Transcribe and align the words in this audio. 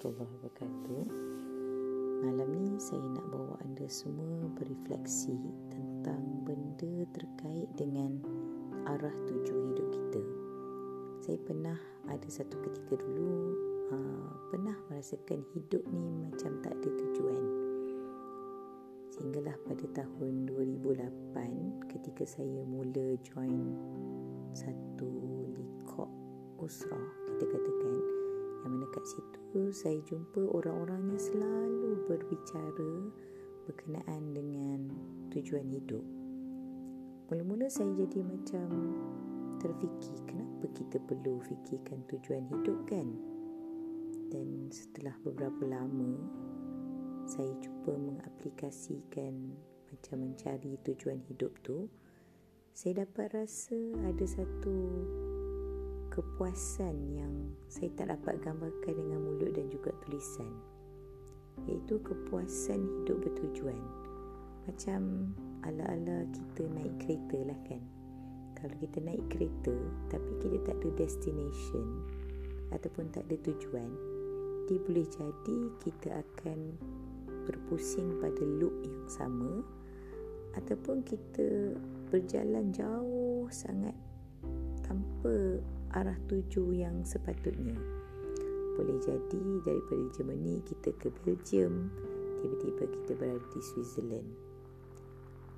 warahmatullahi 0.00 0.32
wabarakatuh. 0.40 1.02
Malam 2.24 2.48
ni 2.56 2.80
saya 2.80 3.04
nak 3.12 3.26
bawa 3.28 3.60
anda 3.60 3.84
semua 3.84 4.48
berefleksi 4.56 5.36
tentang 5.68 6.24
benda 6.48 7.04
terkait 7.12 7.68
dengan 7.76 8.16
arah 8.88 9.12
tuju 9.28 9.52
hidup 9.52 9.88
kita. 9.92 10.22
Saya 11.20 11.38
pernah 11.44 11.76
ada 12.08 12.28
satu 12.32 12.56
ketika 12.64 12.96
dulu 12.96 13.52
uh, 13.92 14.32
pernah 14.48 14.72
merasakan 14.88 15.44
hidup 15.52 15.84
ni 15.92 16.32
macam 16.32 16.56
tak 16.64 16.72
ada 16.80 16.88
tujuan. 16.96 17.44
Sehinggalah 19.12 19.56
pada 19.68 19.84
tahun 19.92 20.48
2008 20.48 21.92
ketika 21.92 22.24
saya 22.24 22.64
mula 22.64 23.20
join 23.20 23.76
satu 24.56 25.12
likok 25.52 26.08
usrah 26.56 27.08
kita 27.36 27.44
katakan 27.44 27.99
yang 28.90 28.98
mana 28.98 29.06
kat 29.06 29.06
situ 29.06 29.62
saya 29.70 29.98
jumpa 30.02 30.50
orang-orang 30.50 31.14
yang 31.14 31.22
selalu 31.22 32.02
berbicara 32.10 32.92
berkenaan 33.70 34.34
dengan 34.34 34.90
tujuan 35.30 35.70
hidup. 35.70 36.02
Mula-mula 37.30 37.70
saya 37.70 37.94
jadi 37.94 38.26
macam 38.26 38.66
terfikir 39.62 40.18
kenapa 40.26 40.66
kita 40.74 40.98
perlu 41.06 41.38
fikirkan 41.38 42.02
tujuan 42.10 42.50
hidup 42.50 42.82
kan? 42.90 43.06
Dan 44.34 44.74
setelah 44.74 45.14
beberapa 45.22 45.70
lama 45.70 46.18
saya 47.30 47.54
cuba 47.62 47.94
mengaplikasikan 47.94 49.54
macam 49.86 50.16
mencari 50.18 50.74
tujuan 50.82 51.22
hidup 51.30 51.54
tu 51.62 51.86
saya 52.74 53.06
dapat 53.06 53.38
rasa 53.38 53.78
ada 54.02 54.26
satu 54.26 54.74
kepuasan 56.10 56.96
yang 57.14 57.32
saya 57.70 57.88
tak 57.94 58.10
dapat 58.10 58.42
gambarkan 58.42 58.94
dengan 58.98 59.22
mulut 59.22 59.54
dan 59.54 59.70
juga 59.70 59.94
tulisan. 60.04 60.50
Iaitu 61.64 62.02
kepuasan 62.02 62.82
hidup 62.82 63.22
bertujuan. 63.22 63.80
Macam 64.68 65.32
ala-ala 65.64 66.26
kita 66.34 66.66
naik 66.68 66.94
kereta 67.00 67.38
lah 67.46 67.58
kan. 67.64 67.82
Kalau 68.58 68.76
kita 68.76 68.98
naik 69.00 69.24
kereta 69.32 69.72
tapi 70.12 70.30
kita 70.42 70.58
tak 70.68 70.76
ada 70.82 70.88
destination 71.00 71.86
ataupun 72.70 73.08
tak 73.10 73.24
ada 73.30 73.36
tujuan 73.48 73.88
dia 74.70 74.78
boleh 74.86 75.02
jadi 75.10 75.58
kita 75.82 76.22
akan 76.22 76.78
berpusing 77.42 78.22
pada 78.22 78.38
loop 78.38 78.70
yang 78.86 79.06
sama 79.10 79.66
ataupun 80.54 81.02
kita 81.02 81.74
berjalan 82.06 82.70
jauh 82.70 83.50
sangat 83.50 83.98
tanpa 84.86 85.58
arah 85.94 86.16
tuju 86.30 86.70
yang 86.70 87.02
sepatutnya. 87.02 87.74
Boleh 88.78 88.98
jadi 89.02 89.44
daripada 89.66 90.04
Germany 90.14 90.62
kita 90.62 90.94
ke 90.96 91.10
Belgium, 91.26 91.90
tiba-tiba 92.38 92.84
kita 92.86 93.12
berada 93.18 93.46
di 93.50 93.60
Switzerland. 93.60 94.30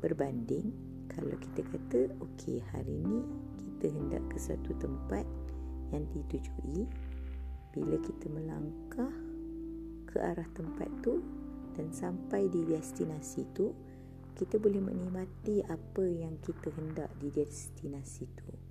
Berbanding 0.00 0.72
kalau 1.12 1.36
kita 1.38 1.60
kata 1.68 2.00
okey 2.20 2.58
hari 2.72 3.00
ini 3.04 3.20
kita 3.60 3.92
hendak 3.92 4.24
ke 4.32 4.38
satu 4.40 4.72
tempat 4.80 5.28
yang 5.92 6.04
ditujui 6.10 6.88
bila 7.70 7.96
kita 8.00 8.26
melangkah 8.32 9.12
ke 10.08 10.16
arah 10.18 10.48
tempat 10.56 10.88
tu 11.04 11.20
dan 11.74 11.90
sampai 11.90 12.46
di 12.48 12.64
destinasi 12.64 13.44
tu 13.52 13.74
kita 14.34 14.58
boleh 14.58 14.82
menikmati 14.82 15.62
apa 15.70 16.02
yang 16.02 16.34
kita 16.42 16.70
hendak 16.74 17.10
di 17.22 17.30
destinasi 17.30 18.26
tu. 18.34 18.63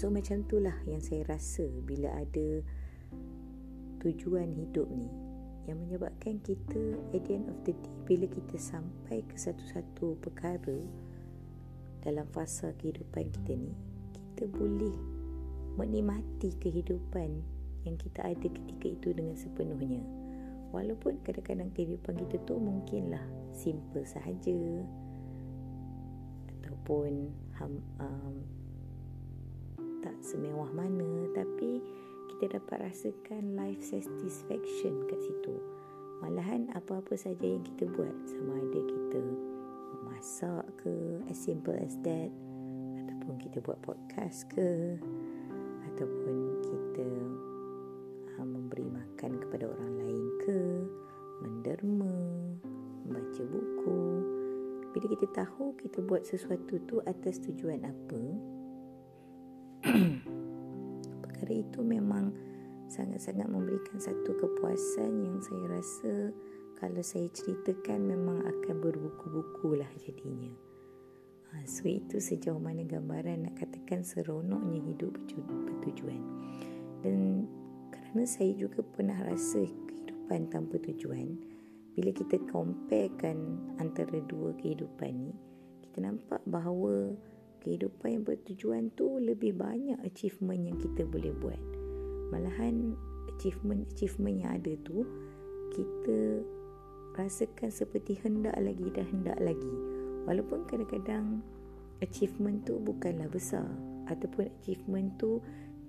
So 0.00 0.08
macam 0.08 0.48
itulah 0.48 0.72
yang 0.88 1.04
saya 1.04 1.28
rasa 1.28 1.68
bila 1.84 2.08
ada 2.16 2.64
tujuan 4.00 4.48
hidup 4.48 4.88
ni 4.88 5.12
yang 5.68 5.76
menyebabkan 5.76 6.40
kita 6.40 6.96
at 7.12 7.20
the 7.28 7.36
end 7.36 7.52
of 7.52 7.60
the 7.68 7.76
day 7.76 7.92
bila 8.08 8.24
kita 8.24 8.56
sampai 8.56 9.20
ke 9.28 9.36
satu-satu 9.36 10.16
perkara 10.24 10.80
dalam 12.00 12.24
fasa 12.32 12.72
kehidupan 12.80 13.28
kita 13.28 13.60
ni 13.60 13.76
kita 14.16 14.48
boleh 14.48 14.96
menikmati 15.76 16.56
kehidupan 16.56 17.44
yang 17.84 18.00
kita 18.00 18.24
ada 18.24 18.48
ketika 18.48 18.88
itu 18.88 19.12
dengan 19.12 19.36
sepenuhnya. 19.36 20.00
Walaupun 20.72 21.20
kadang-kadang 21.28 21.76
kehidupan 21.76 22.16
kita 22.24 22.40
tu 22.48 22.56
mungkinlah 22.56 23.52
simple 23.52 24.08
sahaja 24.08 24.80
ataupun 26.56 27.36
um, 28.00 28.59
tak 30.00 30.16
semewah 30.24 30.72
mana 30.72 31.28
tapi 31.36 31.80
kita 32.36 32.56
dapat 32.56 32.88
rasakan 32.88 33.52
life 33.52 33.84
satisfaction 33.84 35.04
kat 35.08 35.20
situ. 35.20 35.60
Malahan 36.24 36.72
apa-apa 36.72 37.16
saja 37.16 37.44
yang 37.44 37.64
kita 37.64 37.88
buat 37.88 38.12
sama 38.28 38.56
ada 38.60 38.80
kita 38.80 39.20
memasak 39.92 40.64
ke 40.80 41.20
as 41.28 41.36
simple 41.36 41.76
as 41.76 41.96
that 42.04 42.32
ataupun 43.04 43.36
kita 43.40 43.60
buat 43.60 43.76
podcast 43.84 44.48
ke 44.52 44.96
ataupun 45.92 46.36
kita 46.64 47.08
uh, 48.40 48.46
memberi 48.48 48.88
makan 48.88 49.36
kepada 49.36 49.68
orang 49.68 49.92
lain 50.00 50.24
ke 50.44 50.58
menderma 51.44 52.16
membaca 53.04 53.42
buku. 53.48 54.00
Bila 54.96 55.06
kita 55.12 55.26
tahu 55.44 55.76
kita 55.76 56.00
buat 56.04 56.24
sesuatu 56.24 56.80
tu 56.88 57.04
atas 57.04 57.40
tujuan 57.44 57.84
apa 57.84 58.22
perkara 61.22 61.54
itu 61.54 61.80
memang 61.82 62.30
sangat-sangat 62.90 63.46
memberikan 63.46 63.98
satu 63.98 64.34
kepuasan 64.34 65.22
yang 65.22 65.38
saya 65.42 65.64
rasa 65.70 66.14
kalau 66.80 67.02
saya 67.04 67.28
ceritakan 67.30 68.08
memang 68.08 68.40
akan 68.46 68.76
berbuku-buku 68.80 69.78
lah 69.78 69.90
jadinya. 70.00 70.50
Ha, 71.50 71.66
so 71.66 71.84
itu 71.90 72.22
sejauh 72.22 72.62
mana 72.62 72.86
gambaran 72.86 73.50
nak 73.50 73.58
katakan 73.58 74.06
seronoknya 74.06 74.80
hidup 74.86 75.12
bertujuan. 75.66 76.22
Dan 77.02 77.44
kerana 77.90 78.24
saya 78.24 78.54
juga 78.54 78.86
pernah 78.86 79.18
rasa 79.26 79.66
kehidupan 79.66 80.48
tanpa 80.48 80.78
tujuan, 80.78 81.36
bila 81.98 82.14
kita 82.14 82.38
comparekan 82.48 83.58
antara 83.82 84.22
dua 84.30 84.54
kehidupan 84.56 85.30
ni, 85.30 85.34
kita 85.82 86.06
nampak 86.06 86.38
bahawa 86.46 87.12
kehidupan 87.60 88.08
yang 88.20 88.24
bertujuan 88.24 88.90
tu 88.96 89.20
lebih 89.20 89.54
banyak 89.54 90.00
achievement 90.02 90.66
yang 90.66 90.76
kita 90.80 91.04
boleh 91.04 91.32
buat. 91.38 91.60
Malahan 92.32 92.96
achievement-achievement 93.36 94.36
yang 94.42 94.52
ada 94.56 94.72
tu 94.82 95.04
kita 95.76 96.44
rasakan 97.14 97.70
seperti 97.70 98.18
hendak 98.20 98.56
lagi 98.58 98.88
dan 98.92 99.06
hendak 99.08 99.38
lagi. 99.38 99.74
Walaupun 100.26 100.66
kadang-kadang 100.68 101.40
achievement 102.00 102.64
tu 102.64 102.80
bukanlah 102.80 103.28
besar 103.28 103.66
ataupun 104.08 104.48
achievement 104.60 105.14
tu 105.20 105.38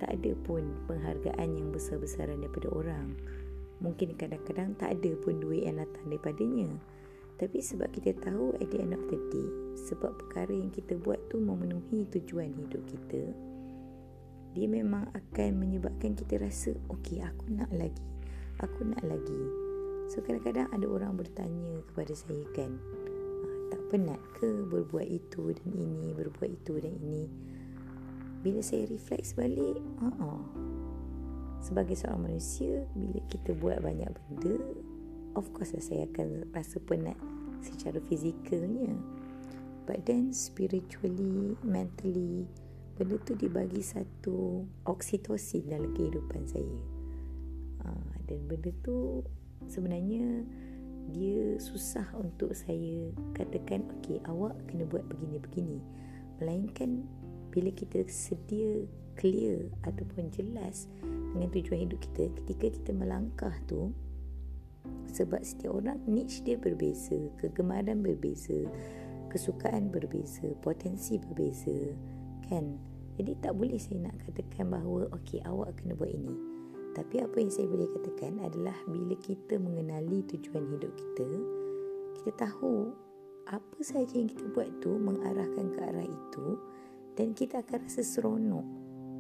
tak 0.02 0.18
ada 0.18 0.34
pun 0.46 0.66
penghargaan 0.90 1.50
yang 1.58 1.70
besar-besaran 1.70 2.42
daripada 2.42 2.74
orang. 2.74 3.14
Mungkin 3.82 4.18
kadang-kadang 4.18 4.78
tak 4.78 4.98
ada 4.98 5.12
pun 5.22 5.42
duit 5.42 5.66
yang 5.66 5.82
datang 5.82 6.06
daripadanya. 6.10 6.70
Tapi 7.42 7.58
sebab 7.58 7.90
kita 7.90 8.14
tahu 8.22 8.54
at 8.62 8.70
the 8.70 8.78
end 8.78 8.94
of 8.94 9.02
the 9.10 9.18
day 9.34 9.50
Sebab 9.90 10.14
perkara 10.14 10.54
yang 10.54 10.70
kita 10.70 10.94
buat 10.94 11.18
tu 11.34 11.42
memenuhi 11.42 12.06
tujuan 12.14 12.54
hidup 12.54 12.86
kita 12.86 13.34
Dia 14.54 14.70
memang 14.70 15.10
akan 15.10 15.58
menyebabkan 15.58 16.14
kita 16.14 16.38
rasa 16.38 16.78
Okay 16.94 17.26
aku 17.26 17.50
nak 17.50 17.74
lagi. 17.74 18.06
Aku 18.62 18.86
nak 18.86 19.02
lagi. 19.02 19.42
So 20.14 20.22
kadang-kadang 20.22 20.70
ada 20.70 20.86
orang 20.86 21.18
bertanya 21.18 21.82
kepada 21.90 22.14
saya 22.14 22.46
kan 22.54 22.78
ah, 23.42 23.58
Tak 23.74 23.82
penat 23.90 24.22
ke 24.38 24.70
berbuat 24.70 25.10
itu 25.10 25.50
dan 25.58 25.70
ini 25.74 26.14
Berbuat 26.14 26.62
itu 26.62 26.78
dan 26.78 26.94
ini? 27.02 27.26
Bila 28.46 28.62
saya 28.62 28.86
reflect 28.86 29.34
balik 29.34 29.82
uh-uh. 29.98 30.46
Sebagai 31.58 31.98
seorang 31.98 32.30
manusia 32.30 32.86
Bila 32.94 33.18
kita 33.34 33.58
buat 33.58 33.82
banyak 33.82 34.14
benda 34.30 34.62
of 35.36 35.48
course 35.56 35.72
lah 35.72 35.84
saya 35.84 36.04
akan 36.12 36.52
rasa 36.52 36.78
penat 36.84 37.16
secara 37.62 38.02
fizikalnya. 38.10 38.98
But 39.86 40.06
then 40.06 40.34
spiritually 40.34 41.58
mentally 41.66 42.46
benda 43.00 43.18
tu 43.26 43.34
dibagi 43.34 43.82
satu 43.82 44.68
oksitosin 44.86 45.72
dalam 45.72 45.96
kehidupan 45.98 46.46
saya. 46.46 46.80
Uh, 47.82 48.14
dan 48.30 48.46
benda 48.46 48.70
tu 48.86 49.26
sebenarnya 49.66 50.46
dia 51.10 51.58
susah 51.58 52.06
untuk 52.14 52.54
saya 52.54 53.10
katakan 53.34 53.82
okey 54.00 54.22
awak 54.30 54.54
kena 54.70 54.86
buat 54.86 55.02
begini-begini. 55.10 55.82
Melainkan 56.38 57.06
bila 57.50 57.74
kita 57.74 58.06
sedia 58.06 58.86
clear 59.18 59.68
ataupun 59.84 60.32
jelas 60.32 60.88
dengan 61.36 61.50
tujuan 61.52 61.90
hidup 61.90 62.00
kita 62.00 62.32
ketika 62.44 62.68
kita 62.80 62.92
melangkah 62.96 63.54
tu 63.68 63.92
sebab 65.12 65.44
setiap 65.44 65.78
orang 65.78 66.00
niche 66.08 66.42
dia 66.42 66.56
berbeza, 66.56 67.18
kegemaran 67.38 68.00
berbeza, 68.00 68.66
kesukaan 69.28 69.92
berbeza, 69.92 70.48
potensi 70.64 71.20
berbeza, 71.20 71.76
kan? 72.48 72.80
Jadi 73.20 73.32
tak 73.44 73.54
boleh 73.60 73.78
saya 73.78 74.08
nak 74.08 74.16
katakan 74.24 74.72
bahawa 74.72 75.06
okey 75.22 75.44
awak 75.46 75.76
kena 75.78 75.94
buat 75.94 76.10
ini. 76.10 76.36
Tapi 76.92 77.24
apa 77.24 77.36
yang 77.40 77.52
saya 77.52 77.68
boleh 77.72 77.88
katakan 77.92 78.40
adalah 78.44 78.76
bila 78.88 79.16
kita 79.20 79.56
mengenali 79.56 80.24
tujuan 80.28 80.64
hidup 80.76 80.92
kita, 80.96 81.28
kita 82.20 82.32
tahu 82.48 82.92
apa 83.48 83.80
saja 83.80 84.16
yang 84.16 84.28
kita 84.28 84.48
buat 84.52 84.68
tu 84.84 84.96
mengarahkan 85.00 85.72
ke 85.72 85.80
arah 85.80 86.08
itu 86.08 86.60
dan 87.16 87.36
kita 87.36 87.64
akan 87.64 87.88
rasa 87.88 88.04
seronok 88.04 88.68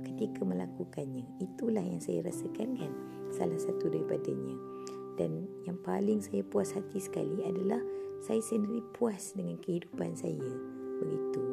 ketika 0.07 0.43
melakukannya. 0.43 1.25
Itulah 1.39 1.83
yang 1.83 2.03
saya 2.03 2.25
rasakan 2.25 2.75
kan 2.75 2.91
salah 3.31 3.59
satu 3.59 3.87
daripadanya. 3.87 4.80
Dan 5.21 5.45
yang 5.69 5.77
paling 5.85 6.17
saya 6.17 6.41
puas 6.41 6.73
hati 6.73 6.97
sekali 6.97 7.45
adalah 7.45 7.77
saya 8.25 8.41
sendiri 8.41 8.81
puas 8.97 9.37
dengan 9.37 9.61
kehidupan 9.61 10.17
saya. 10.17 10.49
Begitu. 10.97 11.45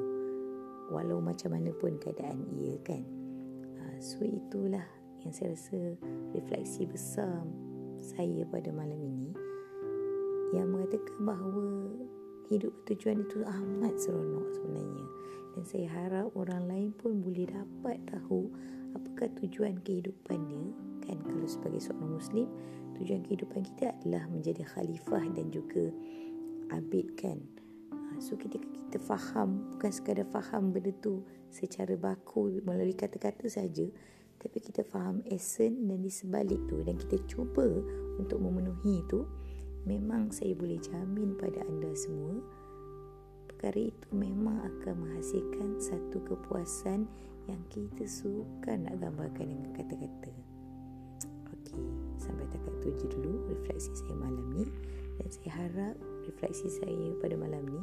Walau 0.88 1.20
macam 1.20 1.52
mana 1.52 1.68
pun 1.76 2.00
keadaan 2.00 2.48
ia 2.56 2.80
kan. 2.80 3.04
Ah, 3.76 4.00
so 4.00 4.24
itulah 4.24 4.88
yang 5.20 5.36
saya 5.36 5.52
rasa 5.52 6.00
refleksi 6.32 6.88
besar 6.88 7.44
saya 8.00 8.48
pada 8.48 8.72
malam 8.72 8.96
ini 8.96 9.36
yang 10.56 10.72
mengatakan 10.72 11.28
bahawa 11.28 11.92
hidup 12.48 12.72
bertujuan 12.80 13.20
itu 13.20 13.44
amat 13.44 13.92
seronok 14.00 14.48
sebenarnya 14.56 15.06
dan 15.52 15.62
saya 15.68 15.86
harap 15.92 16.32
orang 16.32 16.64
lain 16.64 16.90
pun 16.96 17.20
boleh 17.20 17.44
dapat 17.44 18.00
tahu 18.08 18.48
apakah 18.96 19.28
tujuan 19.44 19.76
kehidupannya 19.84 20.72
kan 21.04 21.20
kalau 21.20 21.44
sebagai 21.44 21.84
seorang 21.84 22.16
muslim 22.16 22.48
tujuan 22.98 23.22
kehidupan 23.24 23.64
kita 23.74 23.94
adalah 23.98 24.26
menjadi 24.28 24.62
khalifah 24.66 25.24
dan 25.32 25.48
juga 25.48 25.90
abid 26.74 27.16
kan 27.16 27.38
ha, 27.94 28.18
so 28.20 28.36
ketika 28.36 28.66
kita 28.66 28.98
faham 29.00 29.64
bukan 29.76 29.90
sekadar 29.90 30.26
faham 30.28 30.74
benda 30.74 30.92
tu 31.00 31.24
secara 31.48 31.96
baku 31.96 32.60
melalui 32.62 32.92
kata-kata 32.92 33.48
saja 33.48 33.88
tapi 34.38 34.58
kita 34.62 34.86
faham 34.86 35.24
esen 35.26 35.88
dan 35.90 35.98
di 36.04 36.12
sebalik 36.12 36.60
tu 36.70 36.82
dan 36.86 36.94
kita 36.94 37.18
cuba 37.26 37.66
untuk 38.20 38.38
memenuhi 38.38 39.02
itu 39.02 39.26
memang 39.86 40.30
saya 40.30 40.54
boleh 40.54 40.78
jamin 40.78 41.34
pada 41.34 41.64
anda 41.64 41.90
semua 41.96 42.38
perkara 43.58 43.90
itu 43.90 44.08
memang 44.14 44.62
akan 44.62 44.94
menghasilkan 45.02 45.82
satu 45.82 46.22
kepuasan 46.22 47.10
yang 47.50 47.58
kita 47.72 48.06
suka 48.06 48.78
nak 48.78 49.02
gambarkan 49.02 49.50
dengan 49.50 49.74
kata-kata. 49.74 50.47
Okey, 52.48 52.56
sampai 52.56 52.56
takat 52.56 52.74
tu 52.80 52.88
je 52.96 53.06
dulu 53.12 53.32
refleksi 53.52 53.92
saya 53.92 54.14
malam 54.16 54.46
ni 54.56 54.64
dan 55.20 55.28
saya 55.28 55.50
harap 55.52 55.96
refleksi 56.24 56.68
saya 56.72 57.12
pada 57.20 57.36
malam 57.36 57.64
ni 57.68 57.82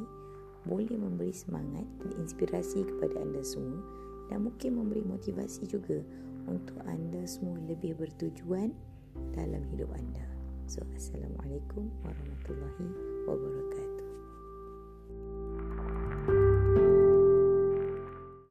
boleh 0.66 0.98
memberi 0.98 1.30
semangat 1.30 1.86
dan 2.02 2.10
inspirasi 2.18 2.82
kepada 2.82 3.22
anda 3.22 3.42
semua 3.46 3.78
dan 4.26 4.42
mungkin 4.42 4.82
memberi 4.82 5.06
motivasi 5.06 5.70
juga 5.70 6.02
untuk 6.50 6.78
anda 6.90 7.22
semua 7.26 7.58
lebih 7.70 7.94
bertujuan 7.94 8.74
dalam 9.38 9.62
hidup 9.70 9.90
anda. 9.94 10.26
So, 10.66 10.82
Assalamualaikum 10.98 11.86
warahmatullahi 12.02 12.86
wabarakatuh. 13.30 13.95